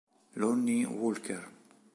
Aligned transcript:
Lonnie 0.41 0.83
Walker 0.89 1.45